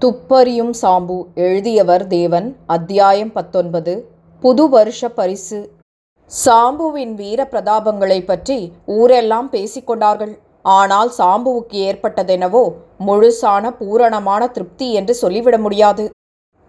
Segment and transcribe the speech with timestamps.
[0.00, 4.08] துப்பறியும் சாம்பு எழுதியவர் தேவன் அத்தியாயம் பத்தொன்பது
[4.40, 5.70] புது வருஷ பரிசு.
[6.44, 12.72] சாம்புவின் வீர பிரதாபங்களைப் பற்றி ஊரெல்லாம் பேசிக்கொண்டார்கள் ஆனால் சாம்புவுக்கு ஏற்பட்டதெனவோ
[13.06, 16.10] முழுசான பூரணமான திருப்தி என்று சொல்லிவிட முடியாது.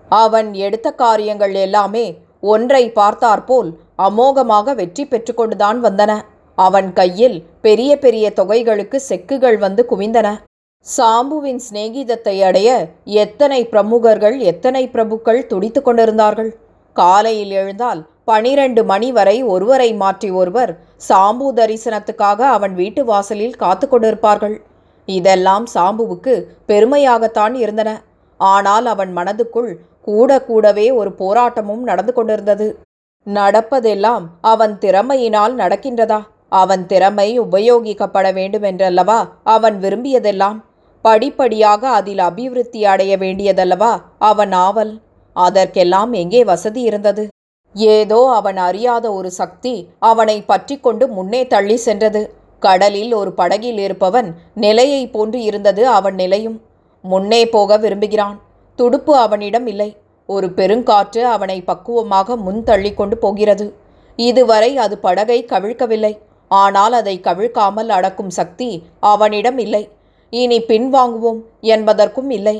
[0.09, 6.21] அவன் எடுத்த காரியங்கள் எல்லாமே ஒன்றை பார்த்தாற்போல் அமோகமாக வெற்றி பெற்றுக்கொண்டுதான் வந்தன.
[6.55, 10.37] அவன் கையில் பெரிய பெரிய தொகைகளுக்கு செக்குகள் வந்து குவிந்தன.
[10.85, 12.69] சாம்புவின் சிநேகிதத்தை அடைய
[13.23, 16.49] எத்தனை பிரமுகர்கள் எத்தனை பிரபுக்கள் துடித்து கொண்டிருந்தார்கள்?
[16.95, 20.71] காலையில் எழுந்தால் பனிரெண்டு மணி வரை ஒருவரை மாற்றி ஒருவர்
[21.07, 24.55] சாம்பு தரிசனத்துக்காக அவன் வீட்டு வாசலில் காத்து கொண்டிருப்பார்கள்.
[25.07, 26.33] இதெல்லாம் சாம்புவுக்கு
[26.71, 27.91] பெருமையாகத்தான் இருந்தன.
[28.39, 29.71] ஆனால் அவன் மனதுக்குள்
[30.07, 32.67] கூட கூடவே ஒரு போராட்டமும் நடந்து கொண்டிருந்தது.
[33.27, 36.19] நடப்பதெல்லாம் அவன் திறமையினால் நடக்கின்றதா?
[36.61, 39.19] அவன் திறமை உபயோகிக்கப்பட வேண்டுமென்றல்லவா
[39.55, 40.57] அவன் விரும்பியதெல்லாம்?
[41.05, 43.91] படிப்படியாக அதில் அபிவிருத்தி அடைய வேண்டியதல்லவா?
[44.29, 44.93] அவன் ஆவல்.
[45.35, 47.23] அதற்கெல்லாம் எங்கே வசதி இருந்தது?
[47.75, 49.73] ஏதோ அவன் அறியாத ஒரு சக்தி
[50.09, 52.21] அவனை பற்றி கொண்டு முன்னே தள்ளி சென்றது.
[52.59, 54.29] கடலில் ஒரு படகில் இருப்பவன்
[54.63, 56.57] நிலையை போன்று இருந்தது அவன் நிலையும்.
[57.03, 58.37] முன்னே போக விரும்புகிறான்.
[58.79, 59.89] துடுப்பு அவனிடம் இல்லை.
[60.29, 63.67] ஒரு பெருங்காற்று அவனை பக்குவமாக முன் தள்ளி கொண்டு போகிறது.
[64.19, 66.13] இதுவரை அது படகை கவிழ்க்கவில்லை.
[66.51, 68.69] ஆனால் அதை கவிழ்க்காமல் அடக்கும் சக்தி
[69.13, 69.83] அவனிடம் இல்லை.
[70.33, 72.57] இனி பின்வாங்குவோம் என்பதற்கும் இல்லை.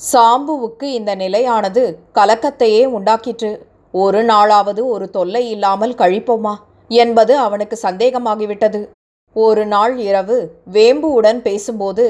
[0.00, 1.82] சாம்புவுக்கு இந்த நிலையானது
[2.14, 3.52] கலக்கத்தையே உண்டாக்கிற்று.
[3.94, 6.54] ஒரு நாளாவது ஒரு தொல்லை இல்லாமல் கழிப்போமா
[6.90, 8.88] என்பது அவனுக்கு சந்தேகமாகிவிட்டது.
[9.36, 10.38] ஒரு நாள் இரவு
[10.72, 12.04] வேம்புவுடன் பேசும்போது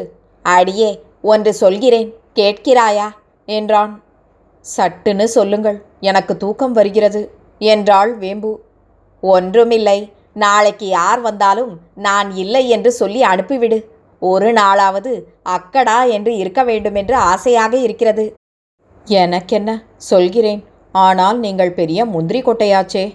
[0.45, 3.09] அடியே ஒன்று சொல்கிறேன் கேட்கிறாயா?
[3.48, 3.93] என்றான்.
[4.77, 7.23] சட்டுன்னு சொல்லுங்கள் எனக்கு தூக்கம் வருகிறது
[7.61, 8.53] என்றாள் வேம்பு.
[9.23, 9.98] ஒன்றுமில்லை
[10.33, 13.79] நாளைக்கு யார் வந்தாலும் நான் இல்லை என்று சொல்லி அனுப்பிவிடு
[14.23, 15.12] ஒரு நாளாவது
[15.48, 18.34] அக்கடா என்று இருக்க வேண்டுமென்று ஆசையாக இருக்கிறது.
[19.05, 19.70] எனக்கென்ன?
[19.97, 20.64] சொல்கிறேன்.
[20.92, 23.14] ஆனால் நீங்கள் பெரிய முந்திரி கொட்டையாச்சே.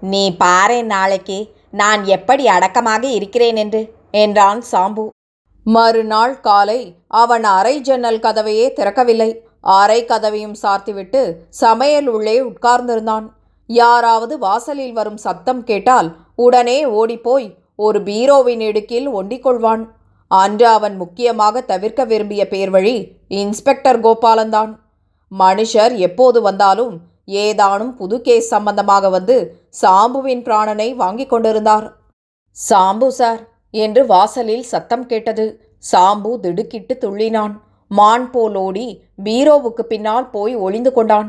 [0.00, 1.38] நீ பாரேன் நாளைக்கு.
[1.70, 3.94] நான் எப்படி அடக்கமாக இருக்கிறேன் என்று?
[4.10, 5.08] என்றான் சாம்பு.
[5.64, 9.30] மறுநாள் காலை அவன் அறை ஜன்னல் கதவையே திறக்கவில்லை.
[9.60, 13.26] அறை கதவையும் சார்த்திவிட்டு சமையல் உள்ளே உட்கார்ந்திருந்தான்.
[13.66, 19.84] யாராவது வாசலில் வரும் சத்தம் கேட்டால் உடனே ஓடிப்போய் ஒரு பீரோவின் இடுக்கில் ஒண்டிக் கொள்வான்
[20.30, 22.96] அன்று அவன் முக்கியமாக தவிர்க்க விரும்பிய பேர் வழி
[23.28, 24.72] இன்ஸ்பெக்டர் கோபாலன்தான்.
[25.32, 26.94] மனுஷர் எப்போது வந்தாலும்
[27.26, 29.36] ஏதானும் புது கேஸ் சம்பந்தமாக வந்து
[29.82, 31.96] சாம்புவின் பிராணனை வாங்கிக் கொண்டிருந்தார்.
[32.56, 33.40] சாம்பு சார்
[33.70, 35.46] என்று வாசலில் சத்தம் கேட்டது.
[35.92, 37.54] சாம்பு திடுக்கிட்டு துள்ளினான்.
[37.90, 38.86] மான் போல் ஓடி
[39.24, 41.28] பீரோவுக்கு பின்னால் போய் ஒளிந்து கொண்டான்.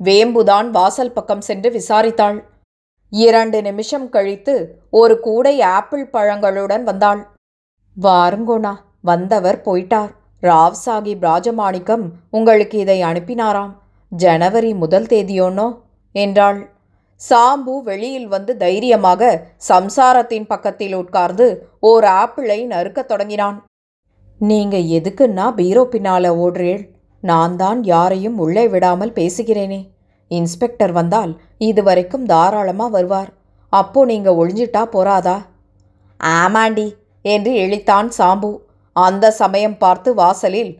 [0.00, 2.38] வேம்புதான் வாசல் பக்கம் சென்று விசாரித்தாள்.
[3.10, 4.54] இரண்டு நிமிஷம் கழித்து
[4.90, 7.22] ஒரு கூடை ஆப்பிள் பழங்களுடன் வந்தாள்.
[8.02, 10.12] வாருங்கோனா வந்தவர் போயிட்டார்.
[10.42, 13.72] ராவ் சாஹிப் ராஜமாணிக்கம் உங்களுக்கு இதை அனுப்பினாராம்.
[14.12, 15.68] ஜனவரி முதல் தேதியோனோ?
[16.14, 16.74] என்றாள்.
[17.20, 21.46] சாம்பு வெளியில் வந்து தைரியமாக சம்சாரத்தின் பக்கத்தில் உட்கார்ந்து
[21.80, 23.64] ஓர் ஆப்பிளை நறுக்கத் தொடங்கினான்.
[24.40, 26.84] நீங்க எதுக்குன்னா பீரோ பின்னால ஓடுறேள்
[27.20, 29.80] நான் தான் யாரையும் உள்ளே விடாமல் பேசுகிறேனே.
[30.28, 33.32] இன்ஸ்பெக்டர் வந்தால் இதுவரைக்கும் தாராளமாக வருவார்.
[33.72, 35.38] அப்போ நீங்க ஒழிஞ்சிட்டா போறாதா?
[36.20, 36.86] ஆமாண்டி
[37.26, 38.50] என்று இழித்தான் சாம்பு.
[38.96, 40.72] அந்த சமயம் பார்த்து வாசலில்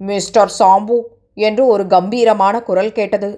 [0.00, 0.98] மிஸ்டர் சாம்பு
[1.38, 3.30] என்று ஒரு கம்பீரமான குரல் கேட்டது.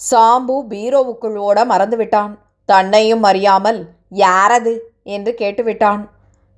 [0.00, 2.32] சாம்பு பீரோவுக்குள் ஓட மறந்துவிட்டான்.
[2.68, 3.80] தன்னையும் அறியாமல்
[4.24, 4.74] யாரது?
[5.02, 6.02] என்று கேட்டுவிட்டான்.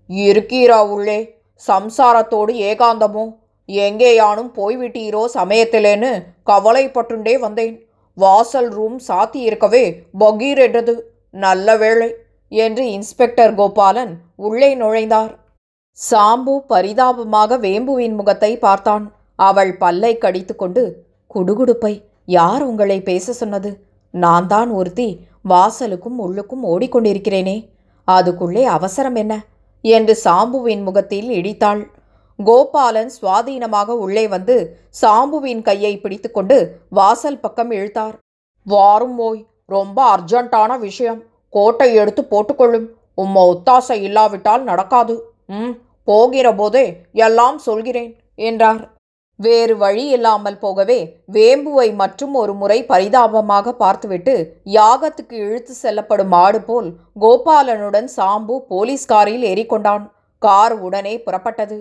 [0.08, 1.18] இருக்கீரா உள்ளே
[1.62, 3.24] சம்சாரத்தோடு ஏகாந்தமோ?
[3.68, 6.10] எங்கேயானும் போய்விட்டீரோ சமயத்திலேன்னு
[6.46, 7.76] கவலைப்பட்டுண்டே வந்தேன்.
[8.18, 9.84] வாசல் ரூம் சாத்தி இருக்கவே
[10.18, 10.94] பகீர் என்றது.
[11.44, 12.08] நல்ல வேளை
[12.52, 15.32] என்று இன்ஸ்பெக்டர் கோபாலன் உள்ளே நுழைந்தார்.
[15.98, 19.04] சாம்பு பரிதாபமாக வேம்புவின் முகத்தை பார்த்தான்.
[19.38, 20.82] அவள் பல்லை கடித்துக்கொண்டு
[21.34, 21.92] குடுகுடுப்பை
[22.24, 23.70] யார் உங்களை பேச சொன்னது?
[24.10, 25.08] நான் தான் ஒருத்தி
[25.48, 27.56] வாசலுக்கும் உள்ளுக்கும் ஓடிக்கொண்டிருக்கிறேனே.
[28.08, 29.34] அதுக்குள்ளே அவசரம் என்ன?
[29.84, 31.82] என்று சாம்புவின் முகத்தில் இடித்தாள்.
[32.38, 34.56] கோபாலன் சுவாதீனமாக உள்ளே வந்து
[35.02, 36.56] சாம்புவின் கையை பிடித்துக்கொண்டு
[36.88, 38.16] வாசல் பக்கம் இழுத்தார்.
[38.66, 41.20] வாரும் ஓய் ரொம்ப அர்ஜென்ட்டான விஷயம்.
[41.48, 42.88] கோட்டை எடுத்து போட்டுக்கொள்ளும்
[43.22, 45.14] உம்ம ஒத்தாசை இல்லாவிட்டால் நடக்காது.
[45.48, 45.74] ம்
[46.04, 46.86] போகிற போதே
[47.26, 48.10] எல்லாம் சொல்கிறேன்
[48.48, 48.82] என்றார்.
[49.40, 50.98] வேறு வழி இல்லாமல் போகவே
[51.34, 54.34] வேம்புவை மற்றும் ஒரு முறை பரிதாபமாக பார்த்துவிட்டு
[54.74, 56.88] யாகத்துக்கு இழுத்து செல்லப்படும் ஆடு போல்
[57.20, 60.04] கோபாலனுடன் சாம்பு போலீஸ் காரில் ஏறிக்கொண்டான்.
[60.42, 61.78] கார் உடனே புறப்பட்டது.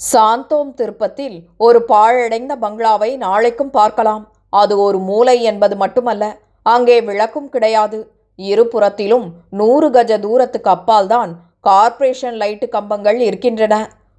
[0.00, 1.36] சாந்தோம் திருப்பத்தில்
[1.66, 4.24] ஒரு பாழடைந்த பங்களாவை நாளைக்கும் பார்க்கலாம்.
[4.52, 6.24] அது ஒரு மூலை என்பது மட்டுமல்ல
[6.66, 7.98] அங்கே விளக்கும் கிடையாது.
[8.38, 9.26] இருபுறத்திலும்
[9.60, 11.30] நூறு கஜ தூரத்துக்கு அப்பால்தான்
[11.68, 13.74] கார்ப்பரேஷன் லைட்டு கம்பங்கள் இருக்கின்றன.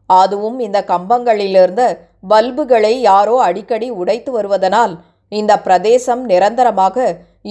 [0.09, 1.87] அதுவும் இந்த கம்பங்களிலிருந்து
[2.31, 4.93] பல்புகளை யாரோ அடிக்கடி உடைத்து வருவதனால்
[5.31, 6.97] இந்த பிரதேசம் நிரந்தரமாக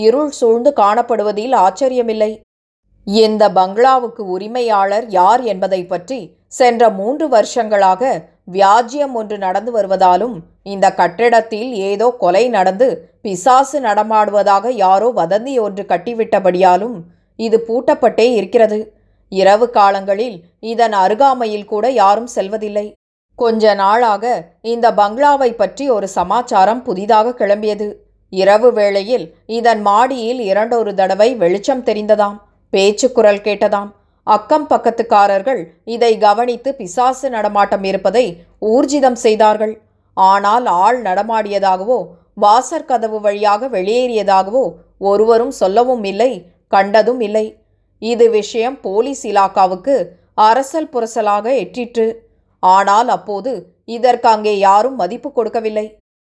[0.05, 2.33] இருள் சூழ்ந்து காணப்படுவதில் ஆச்சரியமில்லை.
[3.07, 6.19] இந்த பங்களாவுக்கு உரிமையாளர் யார் என்பதை பற்றி
[6.59, 8.03] சென்ற மூன்று வருஷங்களாக
[8.57, 10.37] வியாஜ்யம் ஒன்று நடந்து வருவதாலும்
[10.73, 12.89] இந்த கட்டிடத்தில் ஏதோ கொலை நடந்து
[13.25, 16.97] பிசாசு நடமாடுவதாக யாரோ வதந்தி ஒன்று கட்டிவிட்டபடியாலும்
[17.39, 18.79] இது பூட்டப்பட்டே இருக்கிறது.
[19.33, 20.37] இரவு காலங்களில்
[20.73, 22.87] இதன் அருகாமையில் கூட யாரும் செல்வதில்லை.
[23.39, 24.25] கொஞ்ச நாளாக
[24.73, 27.89] இந்த பங்களாவை பற்றி ஒரு சமாச்சாரம் புதிதாக கிளம்பியது.
[28.33, 29.27] இரவு வேளையில்
[29.59, 32.39] இதன் மாடியில் இரண்டொரு தடவை வெளிச்சம் தெரிந்ததாம்.
[32.73, 33.91] பேச்சுக்குரல் கேட்டதாம்.
[34.27, 35.61] அக்கம் பக்கத்துக்காரர்கள்
[35.95, 38.25] இதை கவனித்து பிசாசு நடமாட்டம் இருப்பதை
[38.73, 39.75] ஊர்ஜிதம் செய்தார்கள்.
[40.17, 41.99] ஆனால் ஆள் நடமாடியதாகவோ
[42.45, 44.65] வாசற் கதவு வழியாக வெளியேறியதாகவோ
[45.11, 46.31] ஒருவரும் சொல்லவும் இல்லை
[46.73, 47.47] கண்டதும் இல்லை.
[48.03, 49.97] இது விஷயம் போலீஸ் இலாக்காவுக்கு
[50.49, 52.07] அரசல் புரசலாக எட்டிற்று.
[52.63, 53.53] ஆனால் அப்போது
[53.97, 55.87] இதற்கு அங்கே யாரும் மதிப்பு கொடுக்கவில்லை.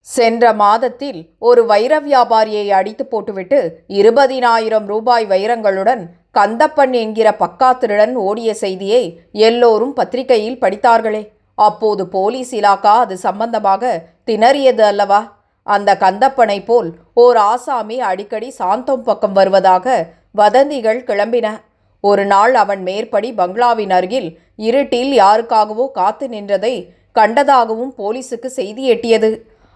[0.07, 1.19] சென்ற மாதத்தில்
[1.49, 3.59] ஒரு வைர வியாபாரியை அடித்து போட்டுவிட்டு
[3.99, 6.01] இருபதினாயிரம் ரூபாய் வைரங்களுடன்
[6.37, 9.03] கந்தப்பன் என்கிற பக்கா திருடன் ஓடிய செய்தியை
[9.47, 11.23] எல்லோரும் பத்திரிகையில் படித்தார்களே.
[11.57, 13.93] அப்போது போலீஸ் இலாக்கா அது சம்பந்தமாக
[14.29, 15.21] திணறியது அல்லவா?
[15.67, 16.89] அந்த கந்தப்பனை போல்
[17.23, 19.95] ஓர் ஆசாமி அடிக்கடி சாந்தம் பக்கம் வருவதாக
[20.35, 21.47] வதந்திகள் கிளம்பின.
[22.03, 24.29] ஒரு நாள் அவன் மேற்படி பங்களாவின் அருகில்
[24.67, 26.73] இருட்டில் யாருக்காகவோ காத்து நின்றதை
[27.17, 29.31] கண்டதாகவும் போலீசுக்கு செய்தி எட்டியது.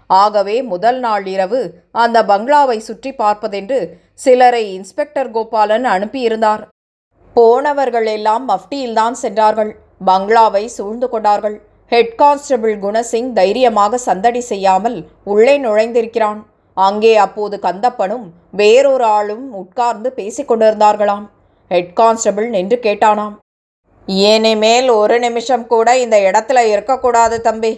[0.10, 1.62] ஆகவே முதல் நாள் இரவு
[2.04, 3.80] அந்த பங்களாவை சுற்றி பார்ப்பதென்று
[4.24, 6.64] சிலரை இன்ஸ்பெக்டர் கோபாலன் அனுப்பியிருந்தார்.
[7.36, 9.72] போனவர்கள் எல்லாம் மஃப்டியில்தான் சென்றார்கள்.
[10.06, 11.58] பங்களாவை சூழ்ந்து கொண்டார்கள்.
[11.92, 14.98] ஹெட் கான்ஸ்டபிள் குணசிங் தைரியமாக சந்தடி செய்யாமல்
[15.34, 16.40] உள்ளே நுழைந்திருக்கிறான்.
[16.86, 18.26] அங்கே அப்போது கந்தப்பனும்
[18.60, 21.26] வேறொரு ஆளும் உட்கார்ந்து பேசிக்கொண்டிருந்தார்களாம்
[21.72, 23.36] ஹெட் கான்ஸ்டபிள் நின்று கேட்டானாம்.
[24.08, 27.74] இனிமேல் ஒரு நிமிஷம் கூட இந்த இடத்துல இருக்கக்கூடாது தம்பி.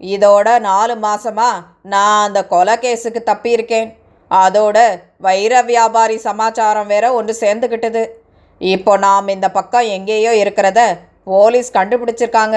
[0.00, 1.48] இதோட நாலு மாசமா
[1.92, 3.90] நான் அந்த கொலை கேஸுக்கு தப்பியிருக்கேன்.
[4.30, 4.78] அதோட
[5.26, 8.02] வைர வியாபாரி சமாச்சாரம் வேற ஒன்று சேர்ந்துக்கிட்டது
[8.60, 10.80] இப்போ நாம் இந்த பக்கம் எங்கேயோ இருக்கிறத
[11.30, 12.56] போலீஸ் கண்டுபிடிச்சிருக்காங்க.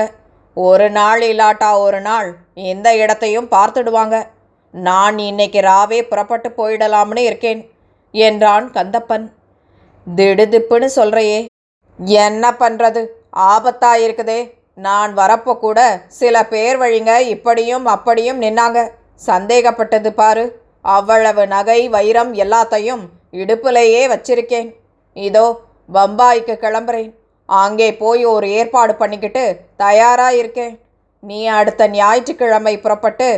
[0.57, 2.29] ஒரு நாள் இல்லாட்டா ஒரு நாள்
[2.71, 4.15] இந்த இடத்தையும் பார்த்துடுவாங்க.
[4.85, 7.61] நான் இன்னைக்கு ராவே புறப்பட்டு போயிடலாம்னு இருக்கேன்
[8.13, 9.25] என்றான் கந்தப்பன்.
[10.07, 11.39] திடுதிப்புன்னு சொல்கிறையே
[12.25, 13.01] என்ன பண்ணுறது
[13.53, 14.39] ஆபத்தா இருக்குதே
[14.85, 15.79] நான் வரப்போ கூட
[16.19, 18.79] சில பேர் வழிங்க இப்படியும் அப்படியும் நின்னாங்க.
[19.29, 20.45] சந்தேகப்பட்டது பாரு
[20.95, 23.03] அவ்வளவு நகை வைரம் எல்லாத்தையும்
[23.41, 24.69] இடுப்புலையே வச்சிருக்கேன்.
[25.15, 25.45] இதோ
[25.89, 27.11] பம்பாய்க்கு கிளம்புறேன்.
[27.49, 29.43] அங்கே போய் ஒரு ஏற்பாடு பண்ணிக்கிட்டு
[29.83, 30.73] தயாராக இருக்கேன்
[31.23, 33.29] நீ அடுத்த ஞாயிற்றுக்கிழமை புறப்பட்டு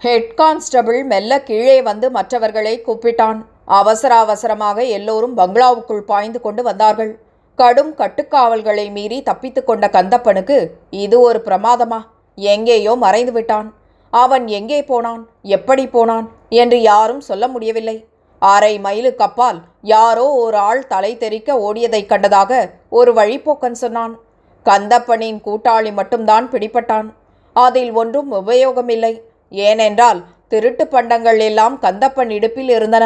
[0.00, 3.38] ஹெட் கான்ஸ்டபிள் மெல்ல கீழே வந்து மற்றவர்களை கூப்பிட்டான்.
[3.64, 7.12] அவசர அவசரமாக எல்லோரும் பங்களாவுக்குள் பாய்ந்து கொண்டு வந்தார்கள்.
[7.58, 10.58] கடும் கட்டுக்காவல்களை மீறி தப்பித்துக்கொண்ட கந்தப்பனுக்கு
[10.90, 12.00] இது ஒரு பிரமாதமா?
[12.34, 13.68] எங்கேயோ மறைந்து விட்டான்.
[14.10, 15.22] அவன் எங்கே போனான்?
[15.42, 16.30] எப்படி போனான்?
[16.48, 17.96] என்று யாரும் சொல்ல முடியவில்லை.
[18.38, 24.16] அரை மைலுக்கு அப்பால் யாரோ ஒரு ஆள் தலை தெறிக்க ஓடியதைக் கண்டதாக ஒரு வழிப்போக்கன் சொன்னான்.
[24.64, 27.08] கந்தப்பனின் கூட்டாளி மட்டும்தான் பிடிபட்டான்.
[27.56, 29.14] அதில் ஒன்றும் உபயோகமில்லை.
[29.62, 33.04] ஏனென்றால் திருட்டு பண்டங்கள் எல்லாம் கந்தப்பன் இடுப்பில் இருந்தன.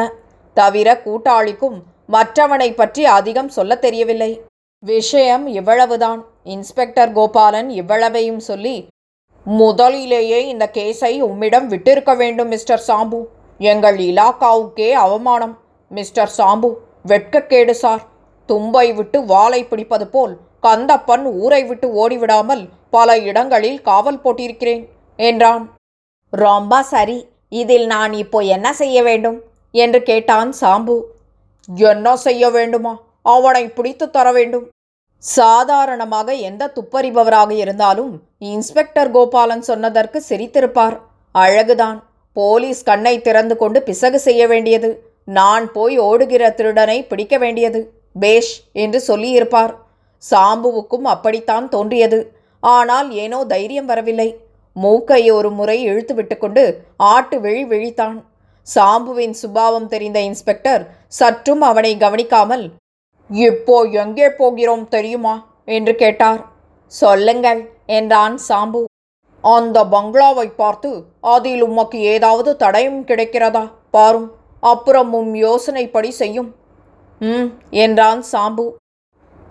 [0.55, 1.79] தவிர கூட்டாளிக்கும்
[2.13, 4.31] மற்றவனை பற்றி அதிகம் சொல்லத் தெரியவில்லை.
[4.83, 6.21] விஷயம் இவ்வளவுதான்.
[6.45, 8.77] இன்ஸ்பெக்டர் கோபாலன் இவ்வளவையும் சொல்லி
[9.47, 13.21] முதலிலேயே இந்த கேஸை உம்மிடம் விட்டிருக்க வேண்டும் மிஸ்டர் சாம்பு.
[13.59, 15.55] எங்கள் இலாக்காவுக்கே அவமானம்.
[15.89, 16.71] மிஸ்டர் சாம்பு
[17.09, 18.03] வெட்கக்கேடு சார்.
[18.49, 24.85] தும்பை விட்டு வாளை பிடிப்பது போல் கந்தப்பன் ஊரை விட்டு ஓடிவிடாமல் பல இடங்களில் காவல் போட்டிருக்கிறேன்
[25.19, 25.65] என்றான்.
[26.33, 27.19] ரொம்ப சரி
[27.49, 29.39] இதில் நான் இப்போ என்ன செய்ய வேண்டும்?
[29.71, 30.97] என்று கேட்டான் சாம்பு.
[31.69, 32.93] என்ன செய்ய வேண்டுமா?
[33.23, 34.67] அவனை பிடித்து தர வேண்டும்.
[35.25, 40.97] சாதாரணமாக எந்த துப்பறிபவராக இருந்தாலும் இன்ஸ்பெக்டர் கோபாலன் சொன்னதற்கு சிரித்திருப்பார்.
[41.35, 41.99] அழகுதான்.
[42.33, 44.91] போலீஸ் கண்ணை திறந்து கொண்டு பிசகு செய்ய வேண்டியது.
[45.25, 47.81] நான் போய் ஓடுகிற திருடனை பிடிக்க வேண்டியது.
[48.21, 49.75] பேஷ் என்று சொல்லியிருப்பார்.
[50.23, 52.21] சாம்புவுக்கும் அப்படித்தான் தோன்றியது.
[52.63, 54.29] ஆனால் ஏனோ தைரியம் வரவில்லை.
[54.83, 56.65] மூக்கை ஒரு முறை இழுத்து விட்டுக்கொண்டு
[57.13, 58.19] ஆட்டு விழி விழித்தான்.
[58.67, 60.83] சாம்புவின் சுபாவம் தெரிந்த இன்ஸ்பெக்டர்
[61.19, 62.65] சற்றும் அவனை கவனிக்காமல்
[63.31, 65.35] இப்போ எங்கே போகிறோம் தெரியுமா?
[65.77, 66.41] என்று கேட்டார்.
[66.93, 67.61] சொல்லுங்கள்
[67.99, 68.81] என்றான் சாம்பு.
[69.45, 70.91] அந்த பங்களாவை பார்த்து
[71.35, 73.65] அதில் உமக்கு ஏதாவது தடயம் கிடைக்கிறதா?
[73.97, 74.29] பாரும்
[74.63, 76.51] அப்புறம் உம் யோசனைப்படி செய்யும்.
[77.21, 77.49] ம்
[77.85, 78.67] என்றான் சாம்பு.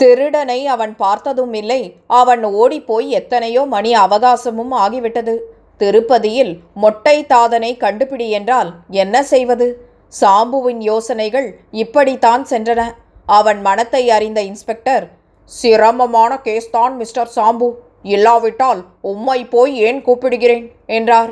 [0.02, 1.82] திருடனை அவன் பார்த்ததும் இல்லை.
[2.22, 5.36] அவன் ஓடிப்போய் எத்தனையோ மணி அவகாசமும் ஆகிவிட்டது.
[5.78, 9.68] திருப்பதியில் மொட்டை தாதனை கண்டுபிடி என்றால் என்ன செய்வது?
[10.14, 11.48] சாம்புவின் யோசனைகள்
[11.84, 12.82] இப்படித்தான் சென்றன.
[13.26, 15.06] அவன் மனத்தை அறிந்த இன்ஸ்பெக்டர்
[15.52, 17.68] சிரமமான கேஸ் தான் மிஸ்டர் சாம்பு.
[18.16, 20.66] இல்லாவிட்டால் உம்மை போய் ஏன் கூப்பிடுகிறேன்?
[20.98, 21.32] என்றார்.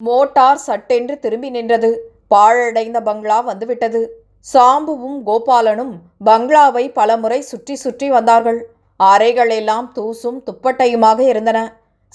[0.00, 1.90] மோட்டார் சட்டென்று திரும்பி நின்றது.
[2.28, 4.02] பாழடைந்த பங்களா வந்துவிட்டது.
[4.46, 5.92] சாம்புவும் கோபாலனும்
[6.26, 8.60] பங்களாவை பலமுறை சுற்றி சுற்றி வந்தார்கள்.
[9.00, 11.58] அறைகளெல்லாம் தூசும் துப்பட்டையுமாக இருந்தன.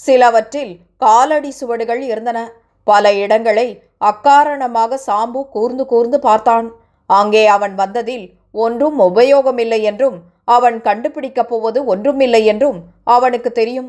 [0.00, 2.38] சிலவற்றில் காலடி சுவடுகள் இருந்தன.
[2.86, 3.68] பல இடங்களை
[4.10, 6.68] அக்காரணமாக சாம்பு கூர்ந்து கூர்ந்து பார்த்தான்.
[7.10, 8.26] அங்கே அவன் வந்ததில்
[8.64, 10.18] ஒன்றும் உபயோகமில்லை என்றும்
[10.56, 12.78] அவன் கண்டுபிடிக்கப் போவது ஒன்றுமில்லை என்றும்
[13.14, 13.88] அவனுக்கு தெரியும்.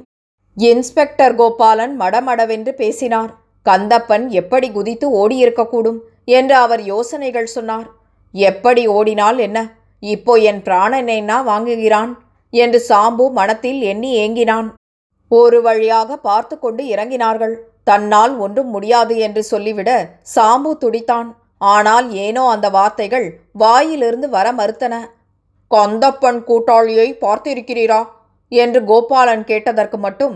[0.58, 3.31] இன்ஸ்பெக்டர் கோபாலன் மடமடவென்று பேசினார்.
[3.65, 6.00] கந்தப்பன் எப்படி குதித்து ஓடியிருக்கக்கூடும்
[6.38, 7.88] என்று அவர் யோசனைகள் சொன்னார்.
[8.34, 9.60] எப்படி ஓடினால் என்ன?
[10.04, 12.12] இப்போ என் பிராணனைனா வாங்குகிறான்
[12.54, 14.68] என்று சாம்பு மனத்தில் எண்ணி ஏங்கினான்.
[15.32, 17.56] ஒரு வழியாக பார்த்து கொண்டு இறங்கினார்கள்.
[17.84, 19.92] தன்னால் ஒன்றும் முடியாது என்று சொல்லிவிட
[20.36, 21.30] சாம்பு துடித்தான்.
[21.74, 23.28] ஆனால் ஏனோ அந்த வார்த்தைகள்
[23.64, 24.96] வாயிலிருந்து வர மறுத்தன.
[25.72, 28.02] கொந்தப்பன் கூட்டாளியை பார்த்திருக்கிறீரா?
[28.52, 30.36] என்று கோபாலன் கேட்டதற்கு மட்டும்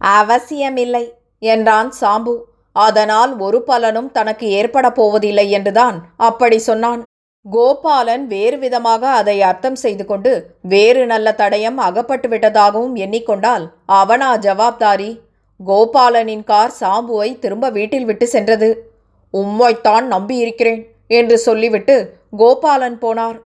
[0.00, 1.04] அவசியமில்லை
[1.42, 2.34] என்றான் சாம்பு.
[2.76, 5.96] அதனால் ஒரு பலனும் தனக்கு ஏற்பட போவதில்லை என்றுதான்
[6.28, 7.00] அப்படி சொன்னான்.
[7.46, 10.32] கோபாலன் வேறு விதமாக அதை அர்த்தம் செய்து கொண்டு
[10.72, 13.64] வேறு நல்ல தடயம் அகப்பட்டு விட்டதாகவும் எண்ணிக்கொண்டால்
[14.00, 15.10] அவனா ஜவாப்தாரி?
[15.60, 18.68] கோபாலனின் கார் சாம்புவை திரும்ப வீட்டில் விட்டு சென்றது.
[19.34, 20.82] உம்மைத்தான் நம்பியிருக்கிறேன்
[21.18, 21.96] என்று சொல்லிவிட்டு
[22.36, 23.38] கோபாலன் போனார்.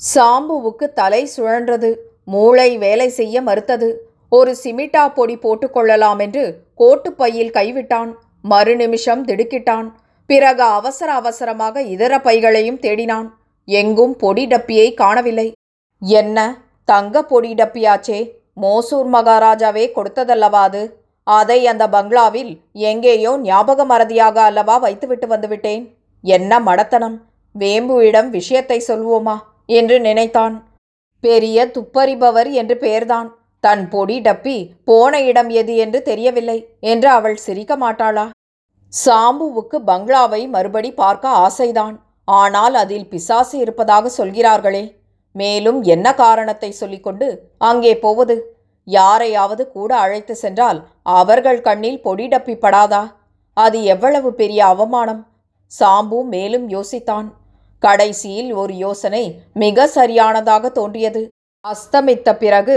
[0.00, 1.90] சாம்புவுக்கு தலை சுழன்றது
[2.24, 3.88] மூளை வேலை செய்ய மறுத்தது.
[4.32, 6.44] ஒரு சிமிட்டா பொடி போட்டுக்கொள்ளலாம் என்று
[6.80, 8.10] கோட்டுப்பையில் கைவிட்டான்.
[8.44, 9.86] மறுநிமிஷம் திடுக்கிட்டான்.
[10.26, 13.28] பிறகு அவசர அவசரமாக இதர பைகளையும் தேடினான்.
[13.68, 15.52] எங்கும் பொடி டப்பியை காணவில்லை.
[16.02, 16.38] என்ன?
[16.84, 18.20] தங்க பொடி டப்பியாச்சே.
[18.60, 20.82] மோசூர் மகாராஜாவே கொடுத்ததல்லவா அது?
[21.26, 25.84] அதை அந்த பங்களாவில் எங்கேயோ ஞாபக மறதியாக அல்லவா வைத்துவிட்டு வந்துவிட்டேன்.
[26.24, 27.16] என்ன மடத்தனம்.
[27.58, 30.54] வேம்புவிடம் விஷயத்தை சொல்வோமா என்று நினைத்தான்.
[31.20, 33.28] பெரிய துப்பறிபவர் என்று பெயர்தான்.
[33.60, 36.58] தன் பொடி டப்பி போன இடம் எது என்று தெரியவில்லை.
[36.80, 38.30] என்று அவள் சிரிக்க மாட்டாளா?
[39.02, 41.94] சாம்புவுக்கு பங்களாவை மறுபடி பார்க்க ஆசைதான்.
[42.28, 44.84] ஆனால் அதில் பிசாசு இருப்பதாக சொல்கிறார்களே.
[45.32, 47.28] மேலும் என்ன காரணத்தை சொல்லிக்கொண்டு
[47.68, 48.36] அங்கே போவது?
[48.86, 50.78] யாரையாவது கூட அழைத்து சென்றால்
[51.18, 53.02] அவர்கள் கண்ணில் பொடி டப்பிப்படாதா?
[53.56, 55.22] அது எவ்வளவு பெரிய அவமானம்?
[55.72, 57.28] சாம்பு மேலும் யோசித்தான்.
[57.82, 59.24] கடைசியில் ஒரு யோசனை
[59.62, 61.22] மிக சரியானதாக தோன்றியது.
[61.64, 62.76] அஸ்தமித்த பிறகு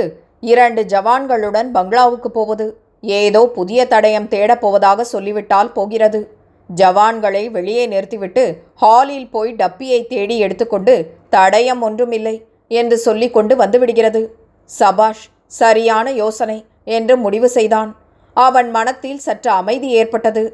[0.51, 2.67] இரண்டு ஜவான்களுடன் பங்களாவுக்கு போவது.
[3.01, 6.35] ஏதோ புதிய தடயம் தேடப் போவதாக சொல்லிவிட்டால் போகிறது.
[6.75, 12.35] ஜவான்களை வெளியே நிறுத்திவிட்டு ஹாலில் போய் டப்பியை தேடி எடுத்துக்கொண்டு தடயம் ஒன்றுமில்லை
[12.67, 14.27] என்று சொல்லிக்கொண்டு வந்துவிடுகிறது.
[14.63, 17.95] சபாஷ் சரியான யோசனை என்று முடிவு செய்தான்.
[18.33, 20.53] அவன் மனத்தில் சற்று அமைதி ஏற்பட்டது.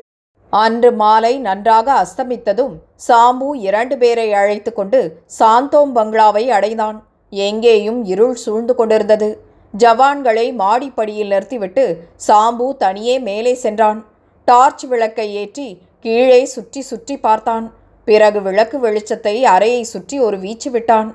[0.50, 2.74] அன்று மாலை நன்றாக அஸ்தமித்ததும்
[3.08, 5.00] சாம்பு இரண்டு பேரை அழைத்து கொண்டு
[5.40, 7.08] சாந்தோம் பங்களாவை அடைந்தான்.
[7.30, 9.30] எங்கேயும் இருள் சூழ்ந்து கொண்டிருந்தது.
[9.74, 11.86] ஜவான்களை மாடிப்படியில் நிறுத்திவிட்டு
[12.27, 14.06] சாம்பு தனியே மேலே சென்றான்.
[14.48, 15.68] டார்ச் விளக்கை ஏற்றி
[16.00, 17.65] கீழே சுற்றி சுற்றி பார்த்தான்.
[18.08, 21.10] பிறகு விளக்கு வெளிச்சத்தை அறையை சுற்றி ஒரு வீச்சு விட்டான்.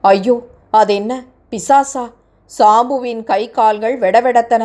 [0.00, 0.36] ஐயோ
[0.70, 1.12] அதென்ன?
[1.50, 2.04] பிசாசா?
[2.58, 4.64] சாம்புவின் கை கால்கள் வெடவெடத்தன.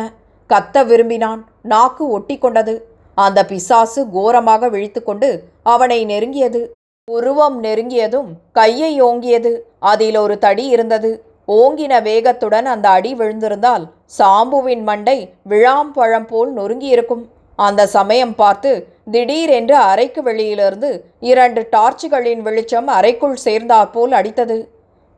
[0.50, 1.40] கத்த விரும்பினான்.
[1.62, 2.74] நாக்கு ஒட்டி கொண்டது.
[3.14, 5.30] அந்த பிசாசு கோரமாக விழித்துக்கொண்டு
[5.62, 6.60] அவனை நெருங்கியது.
[7.08, 9.52] உருவம் நெருங்கியதும் கையை ஓங்கியது.
[9.78, 11.10] அதில் ஒரு தடி இருந்தது.
[11.58, 13.84] ஓங்கின வேகத்துடன் அந்த அடி விழுந்திருந்தால்
[14.18, 15.18] சாம்புவின் மண்டை
[15.50, 17.24] விழாம்பழம் போல் நொறுங்கியிருக்கும்.
[17.58, 18.70] அந்த சமயம் பார்த்து
[19.14, 20.90] திடீரென்று அறைக்கு வெளியிலிருந்து
[21.30, 24.58] இரண்டு டார்ச்சுகளின் வெளிச்சம் அறைக்குள் சேர்ந்தாற்போல் அடித்தது.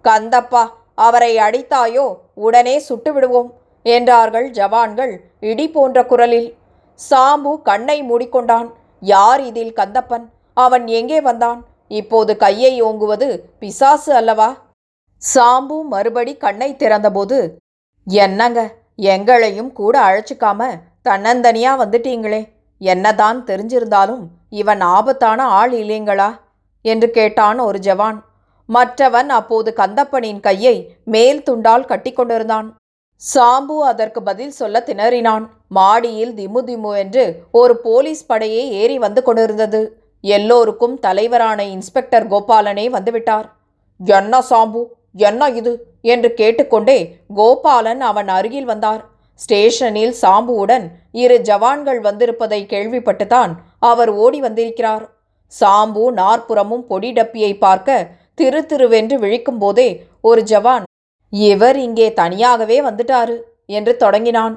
[0.05, 0.65] கந்தப்பா
[1.07, 2.07] அவரை அடித்தாயோ?
[2.47, 3.51] உடனே சுட்டுவிடுவோம்
[3.87, 5.12] என்றார்கள் ஜவான்கள்
[5.51, 6.49] இடி போன்ற குரலில்.
[7.01, 8.69] சாம்பு கண்ணை மூடிக்கொண்டான்.
[9.12, 10.27] யார் இதில் கந்தப்பன்?
[10.65, 11.61] அவன் எங்கே வந்தான்?
[12.01, 13.29] இப்போது கையை ஓங்குவது
[13.62, 14.51] பிசாசு அல்லவா?
[15.23, 17.38] சாம்பு மறுபடி கண்ணை திறந்தபோது
[18.07, 18.61] என்னங்க
[18.97, 20.62] எங்களையும் கூட அழைச்சிக்காம
[21.09, 22.41] தன்னந்தனியா வந்துட்டீங்களே
[22.81, 26.31] என்னதான் தெரிஞ்சிருந்தாலும் இவன் ஆபத்தான ஆள் இல்லைங்களா?
[26.85, 28.19] என்று கேட்டான் ஒரு ஜவான்.
[28.69, 32.69] மற்றவன் அப்போது கந்தப்பனின் கையை மேல் துண்டால் கட்டிக்கொண்டிருந்தான்
[33.23, 35.45] சாம்பு அதற்கு பதில் சொல்ல திணறினான்.
[35.69, 39.83] மாடியில் திமு திமு என்று ஒரு போலீஸ் படையே ஏறி வந்து கொண்டிருந்தது.
[40.25, 43.47] எல்லோருக்கும் தலைவரான இன்ஸ்பெக்டர் கோபாலனே வந்துவிட்டார்.
[44.00, 44.83] என்ன சாம்பு
[45.14, 45.73] என்ன இது?
[46.00, 46.99] என்று கேட்டுக்கொண்டே
[47.35, 49.02] கோபாலன் அவன் அருகில் வந்தார்.
[49.35, 55.04] ஸ்டேஷனில் சாம்புவுடன் இரு ஜவான்கள் வந்திருப்பதை கேள்விப்பட்டுதான் அவர் ஓடி வந்திருக்கிறார்.
[55.52, 59.88] சாம்பு நாற்புறமும் பொடி டப்பியை பார்க்க திரு திருவென்று விழிக்கும் போதே
[60.21, 60.85] ஒரு ஜவான்
[61.31, 64.54] இவர் இங்கே தனியாகவே வந்துட்டாரு என்று தொடங்கினான்.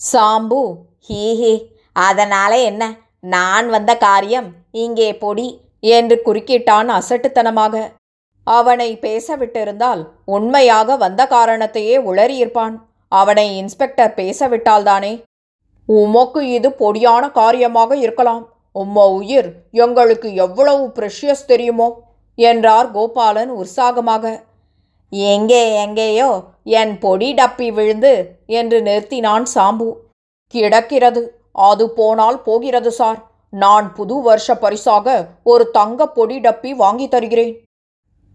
[0.00, 0.62] சாம்பு
[1.08, 1.54] ஹீஹே
[1.92, 2.82] அதனால என்ன?
[3.20, 5.48] நான் வந்த காரியம் இங்கே பொடி
[5.80, 7.74] என்று குறுக்கிட்டான் அசட்டுத்தனமாக.
[8.46, 12.74] அவனை பேசவிட்டிருந்தால் உண்மையாக வந்த காரணத்தையே உளறியிருப்பான்.
[13.08, 15.12] அவனை இன்ஸ்பெக்டர் பேசவிட்டால்தானே?
[15.88, 18.42] உமக்கு இது பொடியான காரியமாக இருக்கலாம்.
[18.74, 19.48] உம்ம உயிர்
[19.84, 21.88] எங்களுக்கு எவ்வளவு ப்ரெஷியஸ் தெரியுமோ?
[22.38, 24.24] என்றார் கோபாலன் உற்சாகமாக.
[25.12, 26.30] எங்கே எங்கேயோ
[26.64, 28.12] என் பொடி டப்பி விழுந்து
[28.46, 29.88] என்று நிறுத்தினான் சாம்பு.
[30.54, 31.22] கிடக்கிறது.
[31.52, 33.18] அது போனால் போகிறது சார்.
[33.52, 35.06] நான் புது வருஷ பரிசாக
[35.42, 37.52] ஒரு தங்க பொடி டப்பி வாங்கி தருகிறேன்.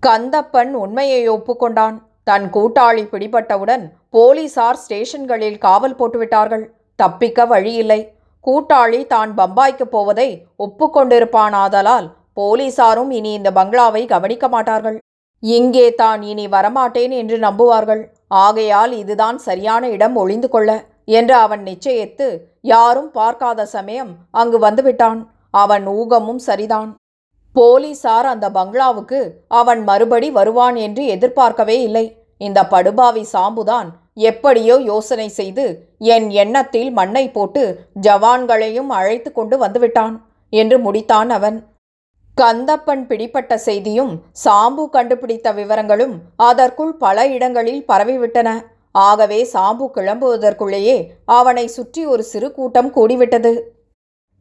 [0.04, 1.96] கந்தப்பன் உண்மையை ஒப்புக்கொண்டான்.
[2.30, 3.84] தன் கூட்டாளி பிடிபட்டவுடன்
[4.16, 6.66] போலீசார் ஸ்டேஷன்களில் காவல் போட்டுவிட்டார்கள்.
[7.00, 8.00] தப்பிக்க வழியில்லை.
[8.48, 10.30] கூட்டாளி தான் பம்பாய்க்கு போவதை
[10.66, 12.08] ஒப்புக்கொண்டிருப்பானாதலால்
[12.40, 14.98] போலீசாரும் இனி இந்த பங்களாவை கவனிக்க மாட்டார்கள்.
[15.44, 18.04] இங்கே தான் இனி வரமாட்டேன் என்று நம்புவார்கள்.
[18.44, 20.72] ஆகையால் இதுதான் சரியான இடம் ஒளிந்து கொள்ள
[21.18, 22.28] என்று அவன் நிச்சயித்து
[22.74, 25.20] யாரும் பார்க்காத சமயம் அங்கு வந்துவிட்டான்.
[25.64, 26.90] அவன் ஊகமும் சரிதான்.
[27.58, 29.20] போலீசார் அந்த பங்களாவுக்கு
[29.60, 32.06] அவன் மறுபடி வருவான் என்று எதிர்பார்க்கவே இல்லை.
[32.42, 33.88] இந்த படுபாவி சாம்புதான்
[34.30, 35.66] எப்படியோ யோசனை செய்து
[36.14, 37.64] என் எண்ணத்தில் மண்ணை போட்டு
[38.06, 40.16] ஜவான்களையும் அழைத்து கொண்டு வந்துவிட்டான்
[40.54, 41.58] என்று முடித்தான் அவன்.
[42.38, 44.12] கந்தப்பன் பிடிப்பட்ட செய்தியும்
[44.44, 46.16] சாம்பு கண்டுபிடித்த விவரங்களும்
[46.50, 48.50] அதற்குள் பல இடங்களில் பரவிவிட்டன.
[49.06, 50.98] ஆகவே சாம்பு கிளம்புவதற்குள்ளேயே
[51.38, 53.54] அவனை சுற்றி ஒரு சிறு கூட்டம் கூடிவிட்டது.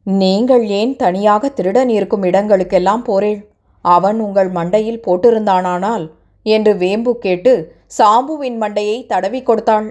[0.07, 3.39] நீங்கள் ஏன் தனியாக திருடன் இருக்கும் இடங்களுக்கெல்லாம் போறேள்?
[3.81, 6.05] அவன் உங்கள் மண்டையில் போட்டிருந்தானானால்?
[6.45, 7.53] என்று வேம்பு கேட்டு
[7.97, 9.87] சாம்புவின் மண்டையை தடவி கொடுத்தாள்.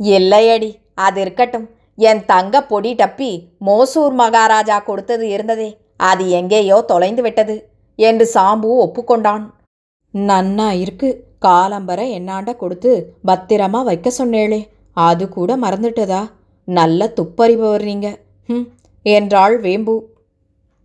[0.00, 1.70] இல்லையடி அது இருக்கட்டும்.
[1.96, 3.30] என் தங்க பொடி டப்பி
[3.66, 5.70] மோசூர் மகாராஜா கொடுத்தது இருந்ததே.
[5.96, 9.44] அது எங்கேயோ தொலைந்து விட்டது என்று சாம்பு ஒப்புக்கொண்டான்.
[10.14, 11.08] நன்னா இருக்கு
[11.46, 12.92] காலம்பர என்னாண்ட கொடுத்து
[13.26, 14.60] பத்திரமா வைக்க சொன்னேளே.
[14.92, 16.30] அது கூட மறந்துட்டதா?
[16.64, 18.08] நல்ல துப்பறிபவர் நீங்க.
[18.46, 18.66] ம்
[19.08, 19.96] என்றாள் வேம்பு.